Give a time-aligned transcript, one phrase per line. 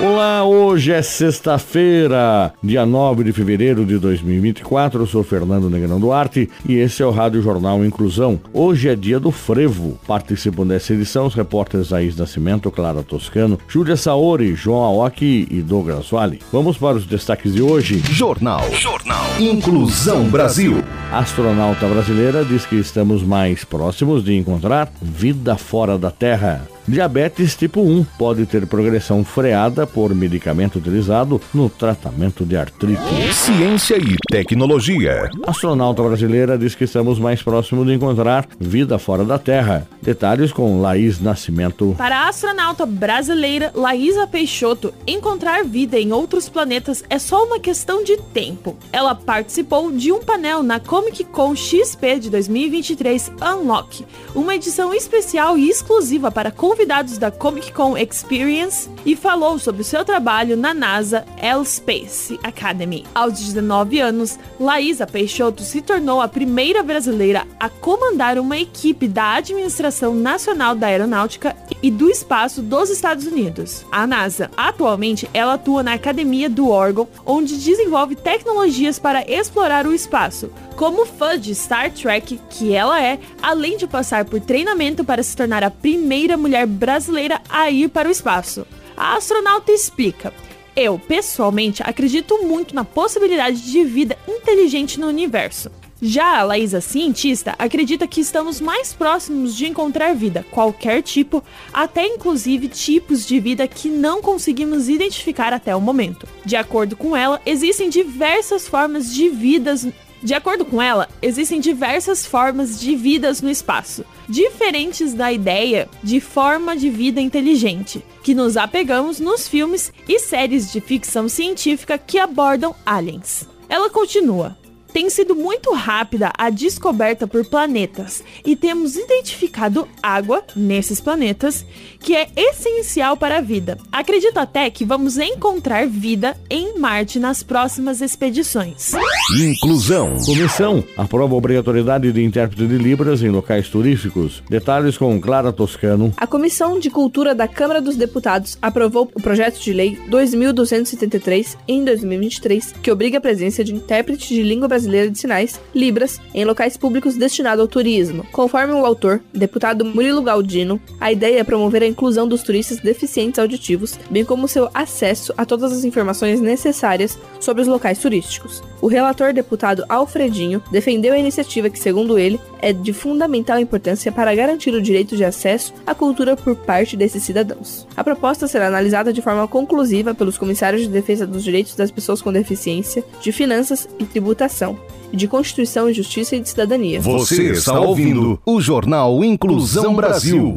[0.00, 5.02] Olá, hoje é sexta-feira, dia 9 de fevereiro de 2024.
[5.02, 8.38] Eu sou Fernando Negrão Duarte e esse é o Rádio Jornal Inclusão.
[8.52, 9.98] Hoje é dia do frevo.
[10.06, 16.08] Participam dessa edição os repórteres Aís Nascimento, Clara Toscano, Júlia Saori, João Aoki e Douglas
[16.10, 16.38] Vale.
[16.52, 17.98] Vamos para os destaques de hoje.
[17.98, 18.70] Jornal.
[18.74, 19.26] Jornal.
[19.40, 20.84] Inclusão Brasil.
[21.10, 26.77] Astronauta brasileira diz que estamos mais próximos de encontrar vida fora da Terra.
[26.88, 32.98] Diabetes tipo 1 pode ter progressão freada por medicamento utilizado no tratamento de artrite.
[33.30, 35.28] Ciência e tecnologia.
[35.46, 39.86] A astronauta brasileira diz que estamos mais próximos de encontrar vida fora da Terra.
[40.00, 41.94] Detalhes com Laís Nascimento.
[41.98, 48.02] Para a astronauta brasileira Laísa Peixoto, encontrar vida em outros planetas é só uma questão
[48.02, 48.78] de tempo.
[48.90, 55.58] Ela participou de um painel na Comic Con XP de 2023 Unlock, uma edição especial
[55.58, 61.24] e exclusiva para convidados da Comic Con Experience e falou sobre seu trabalho na NASA
[61.36, 63.04] L Space Academy.
[63.12, 69.34] Aos 19 anos, Laísa Peixoto se tornou a primeira brasileira a comandar uma equipe da
[69.34, 74.48] Administração Nacional da Aeronáutica e do Espaço dos Estados Unidos, a NASA.
[74.56, 80.48] Atualmente, ela atua na Academia do órgão, onde desenvolve tecnologias para explorar o espaço.
[80.76, 85.36] Como fã de Star Trek, que ela é, além de passar por treinamento para se
[85.36, 88.66] tornar a primeira mulher brasileira a ir para o espaço.
[88.96, 90.32] A astronauta explica.
[90.76, 95.70] Eu, pessoalmente, acredito muito na possibilidade de vida inteligente no universo.
[96.00, 101.42] Já a Laísa cientista acredita que estamos mais próximos de encontrar vida, qualquer tipo,
[101.72, 106.28] até inclusive tipos de vida que não conseguimos identificar até o momento.
[106.44, 109.88] De acordo com ela, existem diversas formas de vidas
[110.22, 116.20] de acordo com ela, existem diversas formas de vidas no espaço, diferentes da ideia de
[116.20, 122.18] forma de vida inteligente, que nos apegamos nos filmes e séries de ficção científica que
[122.18, 123.48] abordam aliens.
[123.68, 124.57] Ela continua:
[124.92, 131.64] tem sido muito rápida a descoberta por planetas e temos identificado água nesses planetas,
[132.00, 133.78] que é essencial para a vida.
[133.92, 138.92] Acredito até que vamos encontrar vida em Marte nas próximas expedições.
[139.40, 140.16] Inclusão.
[140.24, 144.42] Comissão aprova a obrigatoriedade de intérprete de Libras em locais turísticos.
[144.48, 146.12] Detalhes com Clara Toscano.
[146.16, 151.84] A Comissão de Cultura da Câmara dos Deputados aprovou o projeto de lei 2273 em
[151.84, 156.76] 2023, que obriga a presença de intérprete de língua brasileira de sinais, Libras, em locais
[156.76, 158.26] públicos destinados ao turismo.
[158.32, 163.38] Conforme o autor, deputado Murilo Galdino, a ideia é promover a inclusão dos turistas deficientes
[163.38, 168.62] auditivos, bem como seu acesso a todas as informações necessárias sobre os locais turísticos.
[168.80, 174.34] O relator deputado Alfredinho defendeu a iniciativa que, segundo ele, é de fundamental importância para
[174.34, 177.86] garantir o direito de acesso à cultura por parte desses cidadãos.
[177.96, 182.22] A proposta será analisada de forma conclusiva pelos comissários de defesa dos direitos das pessoas
[182.22, 184.78] com deficiência, de finanças e tributação,
[185.12, 187.00] de Constituição, Justiça e de Cidadania.
[187.00, 190.56] Você está ouvindo o Jornal Inclusão Brasil.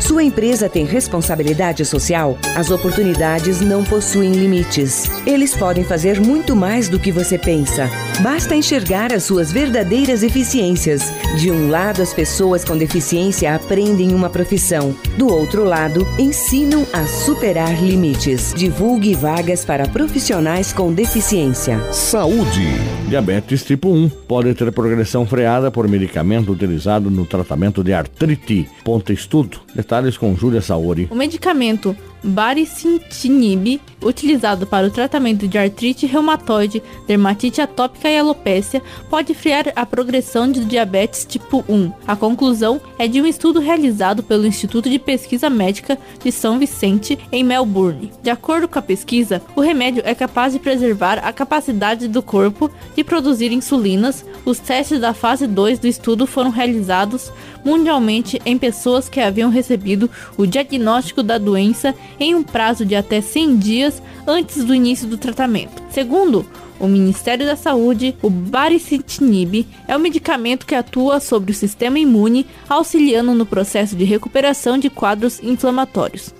[0.00, 2.36] Sua empresa tem responsabilidade social?
[2.56, 5.10] As oportunidades não possuem limites.
[5.26, 7.88] Eles podem fazer muito mais do que você pensa.
[8.22, 11.12] Basta enxergar as suas verdadeiras eficiências.
[11.38, 14.94] De um lado, as pessoas com deficiência aprendem uma profissão.
[15.16, 18.54] Do outro lado, ensinam a superar limites.
[18.56, 21.80] Divulgue vagas para profissionais com deficiência.
[21.92, 22.66] Saúde.
[23.08, 28.68] Diabetes tipo 1 pode ter progressão freada por medicamento utilizado no tratamento de artrite.
[28.84, 29.60] Ponto estudo.
[29.90, 31.08] Detalhes com Júlia Saori.
[31.10, 39.34] O medicamento baricitinib, utilizado para o tratamento de artrite reumatoide, dermatite atópica e alopécia, pode
[39.34, 41.92] frear a progressão de diabetes tipo 1.
[42.06, 47.18] A conclusão é de um estudo realizado pelo Instituto de Pesquisa Médica de São Vicente,
[47.30, 48.12] em Melbourne.
[48.22, 52.70] De acordo com a pesquisa, o remédio é capaz de preservar a capacidade do corpo
[52.96, 54.24] de produzir insulinas.
[54.44, 57.30] Os testes da fase 2 do estudo foram realizados
[57.64, 63.20] mundialmente em pessoas que haviam recebido o diagnóstico da doença em um prazo de até
[63.20, 65.82] 100 dias antes do início do tratamento.
[65.90, 66.46] Segundo
[66.78, 72.46] o Ministério da Saúde, o baricitinib é um medicamento que atua sobre o sistema imune,
[72.68, 76.32] auxiliando no processo de recuperação de quadros inflamatórios.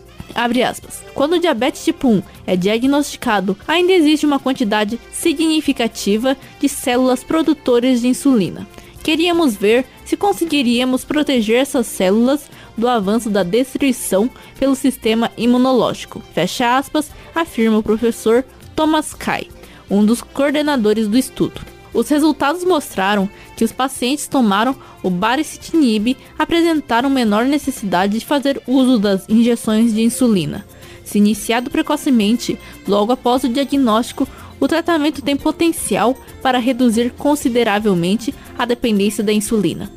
[1.15, 8.01] Quando o diabetes tipo 1 é diagnosticado, ainda existe uma quantidade significativa de células produtoras
[8.01, 8.67] de insulina.
[9.03, 16.23] Queríamos ver se conseguiríamos proteger essas células do avanço da destruição pelo sistema imunológico.
[16.35, 18.45] Fecha aspas, afirma o professor
[18.77, 19.49] Thomas Kai,
[19.91, 21.61] um dos coordenadores do estudo.
[21.93, 28.99] Os resultados mostraram que os pacientes tomaram o baricitinib apresentaram menor necessidade de fazer uso
[28.99, 30.65] das injeções de insulina.
[31.05, 32.57] Se iniciado precocemente,
[32.87, 34.29] logo após o diagnóstico,
[34.61, 39.91] o tratamento tem potencial para reduzir consideravelmente a dependência da insulina.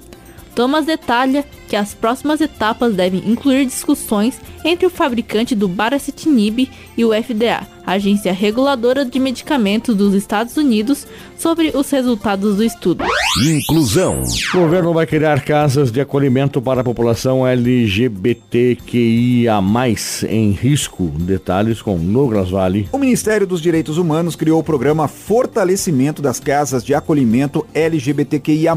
[0.56, 7.04] Thomas detalha que as próximas etapas devem incluir discussões entre o fabricante do baracetinib e
[7.04, 13.04] o FDA, a agência reguladora de medicamentos dos Estados Unidos, sobre os resultados do estudo.
[13.44, 14.22] Inclusão.
[14.54, 19.60] O governo vai criar casas de acolhimento para a população LGBTQIA+,
[20.30, 21.08] em risco.
[21.08, 22.88] Detalhes com Douglas Vale.
[22.92, 28.76] O Ministério dos Direitos Humanos criou o programa Fortalecimento das Casas de Acolhimento LGBTQIA+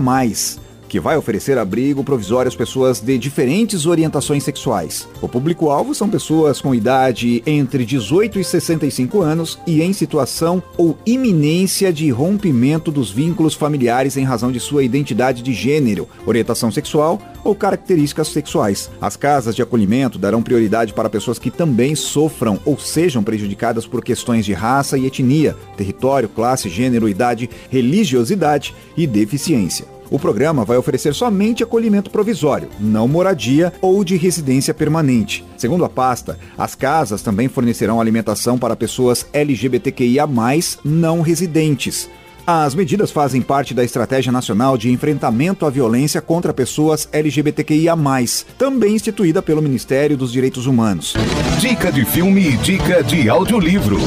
[0.88, 5.08] que vai oferecer abrigo provisório às pessoas de diferentes orientações sexuais.
[5.20, 10.96] O público-alvo são pessoas com idade entre 18 e 65 anos e em situação ou
[11.04, 17.20] iminência de rompimento dos vínculos familiares em razão de sua identidade de gênero, orientação sexual
[17.44, 18.90] ou características sexuais.
[19.00, 24.04] As casas de acolhimento darão prioridade para pessoas que também sofram ou sejam prejudicadas por
[24.04, 29.95] questões de raça e etnia, território, classe, gênero, idade, religiosidade e deficiência.
[30.10, 35.44] O programa vai oferecer somente acolhimento provisório, não moradia ou de residência permanente.
[35.56, 40.26] Segundo a pasta, as casas também fornecerão alimentação para pessoas LGBTQIA,
[40.84, 42.08] não residentes.
[42.46, 47.96] As medidas fazem parte da Estratégia Nacional de Enfrentamento à Violência contra Pessoas LGBTQIA,
[48.56, 51.14] também instituída pelo Ministério dos Direitos Humanos.
[51.58, 53.98] Dica de filme e dica de audiolivro.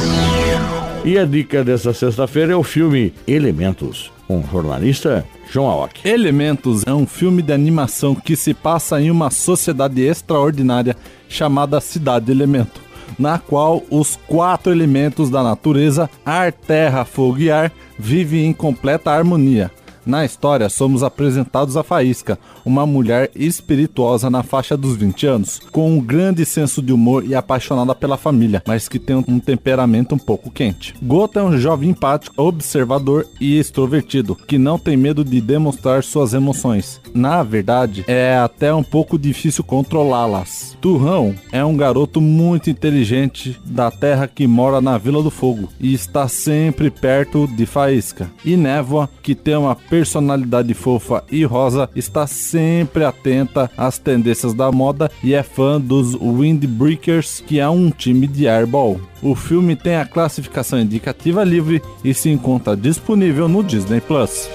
[1.03, 6.07] E a dica dessa sexta-feira é o filme Elementos, com o jornalista João Aoki.
[6.07, 10.95] Elementos é um filme de animação que se passa em uma sociedade extraordinária
[11.27, 12.79] chamada Cidade Elemento,
[13.17, 19.09] na qual os quatro elementos da natureza, ar, terra, fogo e ar, vivem em completa
[19.09, 19.71] harmonia.
[20.09, 25.91] Na história, somos apresentados a Faísca, uma mulher espirituosa na faixa dos 20 anos, com
[25.91, 30.17] um grande senso de humor e apaixonada pela família, mas que tem um temperamento um
[30.17, 30.95] pouco quente.
[30.99, 36.33] Gota é um jovem empático, observador e extrovertido, que não tem medo de demonstrar suas
[36.33, 36.99] emoções.
[37.13, 40.75] Na verdade, é até um pouco difícil controlá-las.
[40.81, 45.93] Turrão é um garoto muito inteligente da terra que mora na Vila do Fogo e
[45.93, 48.27] está sempre perto de Faísca.
[48.43, 54.71] E Névoa, que tem uma personalidade fofa e rosa, está sempre atenta às tendências da
[54.71, 58.99] moda e é fã dos Windbreakers, que é um time de airball.
[59.21, 64.49] O filme tem a classificação indicativa livre e se encontra disponível no Disney Plus.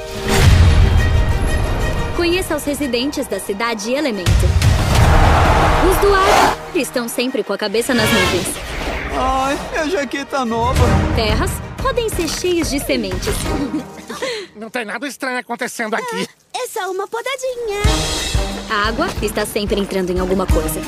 [2.17, 4.31] Conheça os residentes da cidade Elemento.
[5.91, 8.46] Os do ar estão sempre com a cabeça nas nuvens.
[9.14, 10.87] Ai, minha jaqueta nova.
[11.14, 11.50] Terras
[11.82, 13.35] podem ser cheios de sementes.
[14.56, 16.29] Não tem nada estranho acontecendo aqui.
[16.55, 17.83] É só uma podadinha.
[18.70, 20.81] A água está sempre entrando em alguma coisa.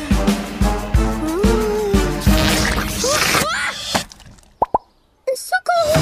[5.37, 6.01] Socorro!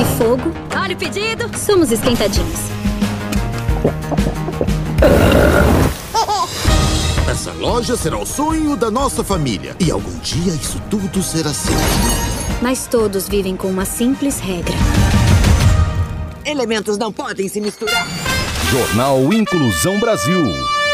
[0.00, 0.52] E fogo?
[0.76, 1.48] Olha o pedido!
[1.56, 2.58] Somos esquentadinhos.
[7.30, 9.76] Essa loja será o sonho da nossa família.
[9.78, 11.72] E algum dia isso tudo será seu.
[12.60, 14.74] Mas todos vivem com uma simples regra.
[16.44, 18.06] Elementos não podem se misturar.
[18.70, 20.44] Jornal Inclusão Brasil.